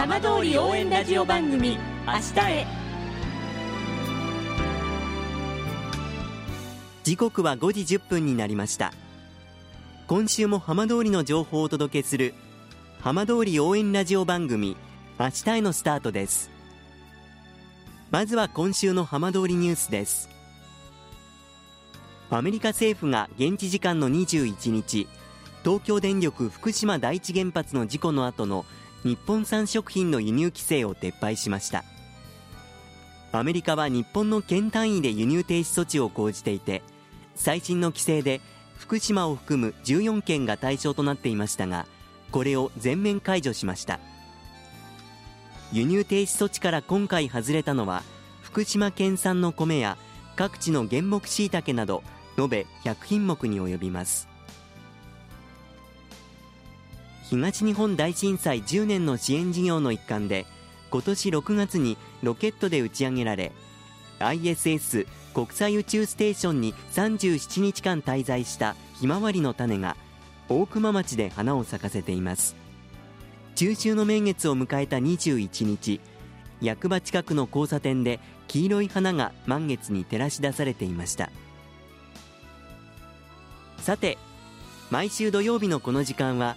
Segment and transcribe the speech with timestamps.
[0.00, 1.76] 浜通り応援ラジオ番組
[2.06, 2.66] 明日へ。
[7.04, 8.94] 時刻は5時1分になりました。
[10.06, 12.32] 今週も浜通りの情報をお届けする
[13.02, 14.74] 浜通り応援ラジオ番組
[15.18, 16.50] 明日へのスタートです。
[18.10, 20.30] まずは今週の浜通りニュースです。
[22.30, 25.06] アメリカ政府が現地時間の21日
[25.62, 28.64] 東京電力福島第一原発の事故の後の
[29.04, 31.84] 日本産食品の輸入規制を撤廃しました。
[33.32, 36.82] アメリカは日本の県単位で輸入停止措置を講じていて
[37.36, 38.40] 最新の規制で
[38.76, 41.86] 福島を含む14県が対象となっていましたが
[42.32, 44.00] これを全面解除しました。
[45.72, 48.02] 輸入停止措置から今回外れたのは
[48.42, 49.96] 福島県産の米や
[50.34, 52.02] 各地の原木しいたけなど
[52.36, 54.29] 延べ100品目に及びます。
[57.30, 60.46] 東日本大震災10年の支援事業の一環で
[60.90, 63.52] 今年6月にロケットで打ち上げられ
[64.18, 69.96] ISS 国際宇宙ステーションに37日間滞在したひまわりの種が
[70.48, 72.56] 大熊町で花を咲かせています
[73.54, 76.00] 中秋の名月を迎えた21日
[76.60, 81.30] 役場近くの交差点で黄色い花が満月に照らし出されていました
[83.78, 84.18] さて
[84.90, 86.56] 毎週土曜日のこの時間は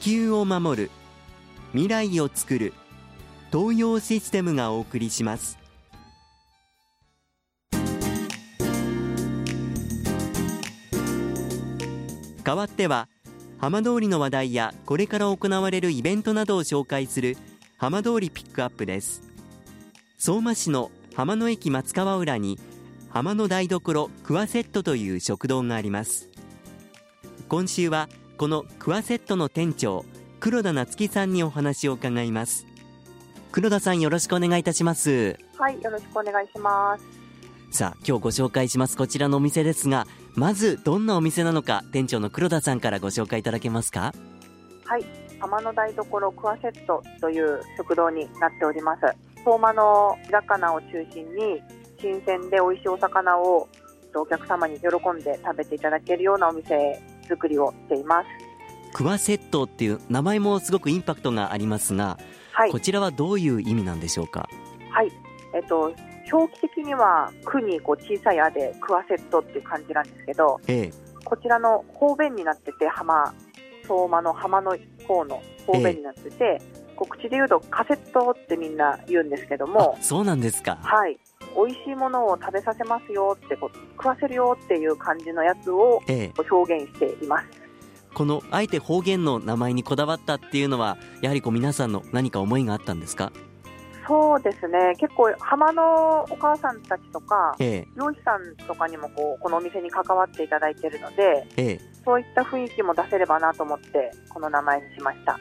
[0.00, 0.90] 球を守る
[1.72, 2.72] 未来をつくる
[3.52, 5.58] 東洋システムがお送りします。
[12.44, 13.08] 代わっては
[13.58, 17.36] 浜通りの話題やこれから行われるイベントなどを紹介する
[17.76, 19.22] 浜通りピックアップです。
[20.18, 22.58] 相馬市の浜野駅松川浦に
[23.10, 26.28] 浜の台所クワセットという食堂があります。
[27.48, 28.08] 今週は
[28.38, 30.04] このクワセットの店長
[30.38, 32.66] 黒田夏樹さんにお話を伺います。
[33.50, 35.36] 黒田さんよろしくお願いいたします。
[35.56, 37.04] はいよろしくお願いします。
[37.76, 38.96] さあ今日ご紹介します。
[38.96, 40.06] こちらのお店ですが
[40.36, 44.14] まずどんなお店なのか店長の黒田さんからご紹介いただけますか？
[44.84, 45.04] はい
[45.40, 49.00] 浜の台所クワセットという食堂になっております。
[49.44, 51.60] 相馬の魚を中心に
[52.00, 53.68] 新鮮で美味しいお魚を
[54.14, 58.28] お客様に喜んで食べていただけるようなお店作りをしています。
[58.94, 62.18] クワセットっていう名前もすごくインパクトがありますが、
[62.52, 64.48] はい、こちらはどういう意味なんでしょうか？
[64.90, 65.12] はい。
[65.54, 65.94] えっと
[66.30, 70.92] 表記的には「く」にこう小さい「あ」でクワセットっていう感じなんですけど、ええ、
[71.24, 73.32] こちらの方便になってて浜
[73.86, 80.78] 相馬の浜の方の方便になってて、ええ、口で言うとカセットってみんな言うんですけどもそうなんですか。
[80.82, 81.18] はい
[81.56, 86.02] 美味しいものを食べさせますよってこう食わせるよっていう感じのやつを
[86.50, 93.32] 表現しています、ええ、このあえて方言の名前にこだわったっていうのはやはりこう皆さんの何か思いがあったんですか？
[94.06, 94.94] そうですね。
[94.98, 105.38] 結構浜のお母さんたちとか、ええ、漁師さんとかにもこうこのお店に関わっていただいているので、ええ、そういった雰囲気も出せればなと思ってこの名前にしました。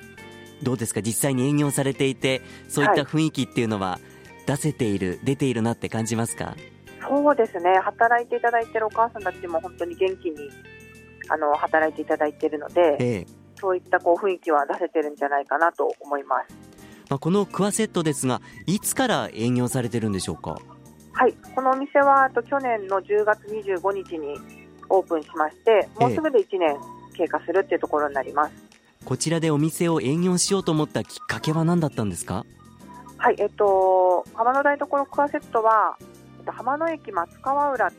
[0.62, 1.01] どうですか？
[1.01, 4.00] 実際に営業されていてそういった雰囲気っていうのは
[4.47, 6.56] 出せている、はい、出ているなって感じますか？
[7.08, 7.75] そうですね。
[7.80, 10.50] 働いていただいているお母さんたちも本当に元気に
[11.30, 16.56] あの働いていただいているので、ええ、そういったこう雰囲気は出せてるんじゃないかなと思います。
[17.09, 20.58] まあ、このクワセットですがいつから営業されてるんでしょうか？
[21.14, 21.34] はい。
[21.56, 24.38] このお店はと去年の10月25日に
[24.90, 26.76] オープンしましてもうすぐで1年
[27.16, 32.46] 経過するっていうところになります、ええ、こちらでお店を営業しようと思ったきっかけは何だったんですか？
[33.17, 35.97] はいえっと浜の台所クワセットは、
[36.40, 37.91] えっと、浜野駅松川浦っ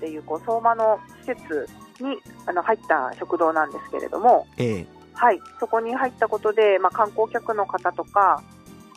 [0.00, 1.68] ていうこう相馬の施設
[2.00, 8.42] にあの入った食堂なんですけれども、ええ、はいそこに入ったことで、まあ、観光客の方とか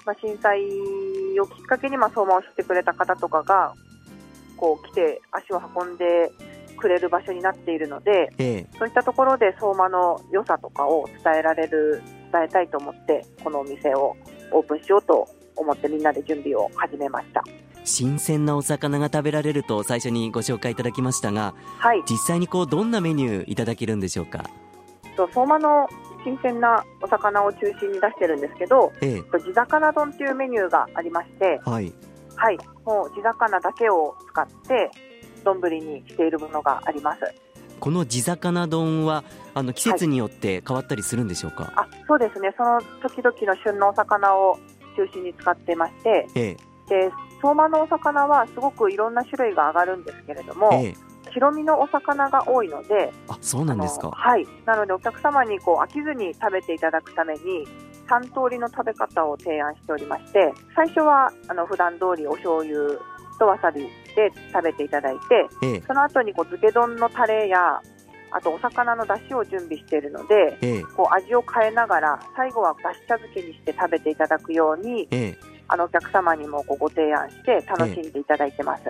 [0.10, 0.60] まあ、震災
[1.40, 3.76] をきっかけにまあ相馬を知ってくれた方とかが
[4.58, 6.32] こう来て足を運んで
[6.78, 14.16] くれる場所になっているので、ええ、そういったところで相馬の良さとかを伝えられる伝えたいと思ってこのお店を
[14.52, 15.28] オープンしようと
[15.60, 17.44] 思ってみんなで準備を始めました。
[17.86, 24.44] 新鮮なお魚が食べられると最初にご紹介いただきましたが、はい、実際にこうどんなメニューいただけるんでしょうか？
[25.16, 25.88] と相馬の
[26.24, 31.94] 新鮮なお魚を中心に出してるんですけど、ええ、地魚丼というメニューがありまして、はい、
[32.36, 34.92] はい、もう地魚だけを使って
[35.44, 37.20] 丼にしているものがあります。
[37.80, 39.24] この地魚丼は
[39.54, 44.60] あの季節によって変わったりするんでしょうか、はい、あそうですね、その時々の旬のお魚を
[45.00, 46.58] 中心に使ってまして、ええ、
[46.90, 47.12] で
[47.42, 50.96] 相馬のお魚はすごくいろんな種類が上がるんですけれども、ええ、
[51.32, 54.12] 白身のお魚が多いので、あそうなんですか。
[54.12, 57.66] はい、なのでお客様にこう飽きずに食べていただくために、
[58.10, 63.00] 3通りの食べ方を提案しておりまして、最初はあの普段通りお醤油
[63.40, 63.90] とわさびで
[64.52, 67.82] 食べていただいて、ええ、その後にこう漬け丼のタレや
[68.32, 75.36] あとお魚の出汁を準備しているので、ええ、こう味を変えながら最後はだし茶漬けにして食べていただくように、え、
[75.68, 78.84] あのお客様にもこうご提案して楽しんでいただいてます。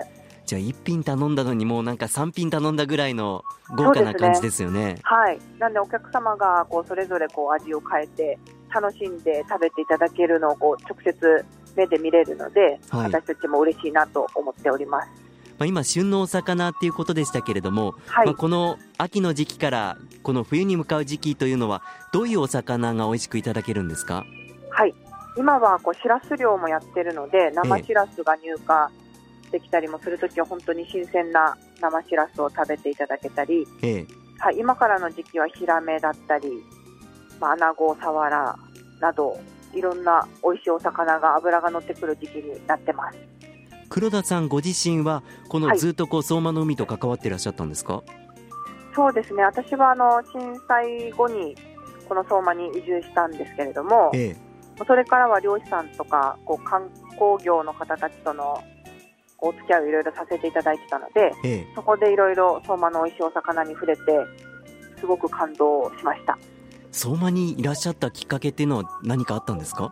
[0.45, 3.43] じゃあ1品頼んだのにもうなんか3品頼んだぐらいの
[3.75, 4.95] 豪華な感じですよね。
[4.95, 8.39] ねはいなんでお客様がこうそれぞれこう味を変えて
[8.73, 11.45] 楽しんで食べていただけるのをこう直接
[11.75, 15.28] 目で見れるので、はい、私たちも嬉しいなと思っております。
[15.59, 21.83] まあ、今、旬のお魚っていうことでしたけれども、はい、まあ、この秋の時期からこの冬に向かう時期というのは、
[22.13, 24.25] どういうお魚が美味しくいただけるんですか？
[24.71, 24.95] はい。
[25.37, 34.07] 今はこうしらす漁もやってるので、生しらすが入荷できたりもするときは、本当に新鮮な生しらすを食べていただけたり、ええ、
[34.39, 36.47] はい、今からの時期はヒラメだったり、
[37.41, 38.55] まあ、アナゴ、サワラ
[39.01, 39.37] など、
[39.73, 43.17] いろんな美味しいお魚が脂が乗ってくる時期になってます。
[43.89, 48.05] 黒田さんご自身はこのずっとこう相馬の海と関わっていらっしゃったんですか、はい、
[48.95, 49.43] そうですね。
[49.43, 51.55] 私はあの震災後に
[52.07, 54.35] この相馬に移住したんですけれども、ええ、
[54.85, 58.63] それからは漁師さんとかこう観光業の方たちとの
[59.39, 64.01] お付き合いをいろいろさせていただいてたので、ええ、そこでいろいろ相馬の美味しいお魚に触れて
[64.99, 66.37] すごく感動しました。
[66.91, 69.91] 相馬にいらっしゃったきっかけっていうのは何かあったんですか？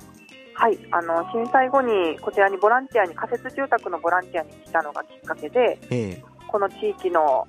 [0.59, 7.47] はいあの震災後にこちらにボランティアに仮設住宅のボランティアに来たのがきっかけで、ええ、この地域の、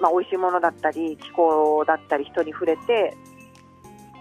[0.00, 3.16] まあ、美味しいものだったり気候だったり人に触れて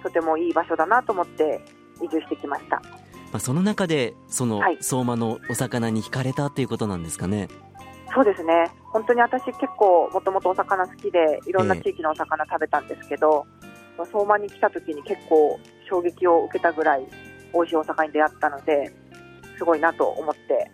[0.04, 1.60] とてもいい場所だなと思って
[2.00, 2.84] 移住してきました、ま
[3.34, 7.48] あ、その中でその相馬のお魚に惹かれたっていうことなんですかね。
[8.14, 8.72] そうですね。
[8.94, 13.46] 本当に私結構もともとお魚好きでいろんな地域のお魚食べたんですけど、
[14.00, 15.60] え相馬に来た時に結構
[15.90, 17.08] 衝撃を受けたぐらい
[17.57, 18.92] 美味しいお魚に出会ったので
[19.57, 20.71] すごいなと思って。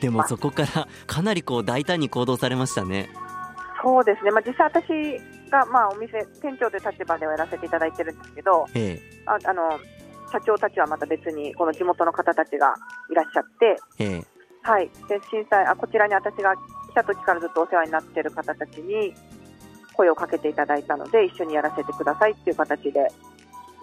[0.00, 3.08] でもそこからかなりこう大胆に行動されましたね。
[3.82, 5.20] そうですね、まあ、実際私
[5.50, 9.78] がまあお店店長という立場ではやらせていただいてるんですけど、ええ、ああの
[10.32, 12.74] 社長たちはまた別にこの地元の方たちが
[13.10, 14.24] いらっしゃって、ええ、
[14.62, 16.60] はい、で震災あこちらに私が来
[16.94, 19.14] た時からずっとお世話になっている方たちに
[19.94, 23.08] 声をかけていただいたので一緒にやらせてくださいっていう形で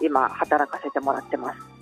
[0.00, 1.75] 今働かせてもらってます。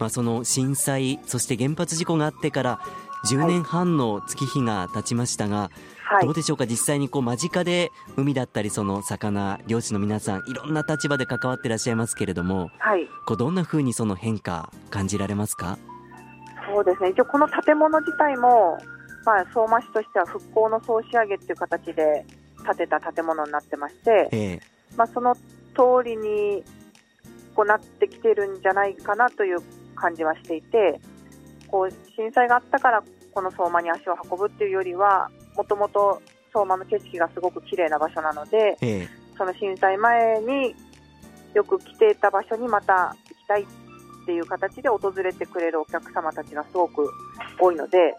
[0.00, 2.80] まあ、その震災そして原発事故があってから
[3.26, 5.70] 10年半の月日が経ちましたが、
[6.04, 6.66] はい、どうでしょうか？
[6.66, 15.78] 実際にこう間近で海だったりその魚漁師の皆さんいろんな立場で関わっていらっしゃいますけれども、はい、こうどんなふうにその変化感じられますか？
[16.72, 17.10] そうですね。
[17.10, 18.78] 一応この建物自体も、
[19.26, 22.24] まあ、相馬市としては復興の総仕上げっていう形で
[22.64, 24.60] 建てた建物になってまして、ええ、
[24.96, 25.40] まあ、その通
[26.04, 26.62] りに
[27.54, 29.58] こうなってきてるんじゃないかなという
[30.00, 31.00] 感じはしていて
[31.68, 33.02] こう震災があったから
[33.32, 36.20] この相馬に足を運ぶっていうよりはもともと
[36.52, 40.74] 相馬の景色がすごく綺麗な場所なので、ええ、その震災前に
[41.54, 43.66] よく来ていた場所にまた行きたいっ
[44.26, 47.08] ていう形で訪れてくれるお客様たちがすごく
[47.60, 48.16] 多いので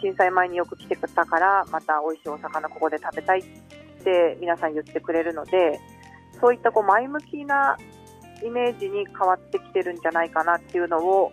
[0.00, 3.44] 震災前によく来てくれたからまた美味しいお魚ここで食べたいっ
[4.04, 5.80] て皆さん言ってくれるので
[6.40, 7.76] そういったこう前向きな
[8.44, 11.32] イメージに変わってきてるんじゃないかなっていうのを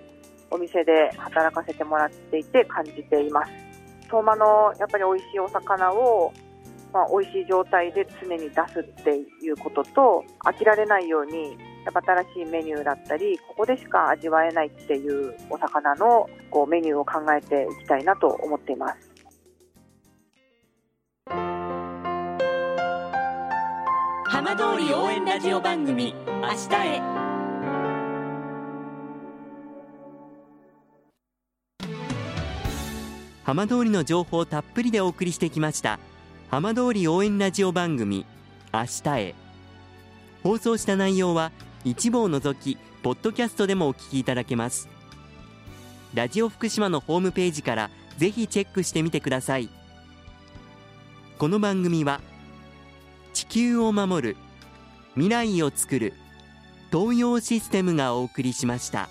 [0.52, 3.52] お店で働かせてもらっていて感じています。
[4.10, 6.34] 相馬のやっぱり美味しいお魚を
[6.94, 9.12] まあ、美味しい状態で常に出すって
[9.46, 19.09] いうことと飽きられないようにやっぱ新しいメニューだったりここでしか味わえないっていうお魚のこうメニューを考えていきたいなと思っています。
[24.40, 27.02] 浜通り応援ラジオ番組明日へ。
[33.44, 36.00] 浜通りの情報をたっぷりでお送りしてきました
[36.50, 38.26] 浜通り応援ラジオ番組
[38.72, 39.36] 明日へ。
[40.42, 41.52] 放送した内容は
[41.84, 44.88] 一部を除きポッドキャストでもお聞きいただけます。
[46.14, 49.68] ラジオ福島のホームページからぜひチェックしてみてください。
[51.38, 52.22] この番組は
[53.50, 54.38] 球を守る
[55.16, 56.14] 未来をつくる
[56.92, 59.10] 東洋システムがお送りしました。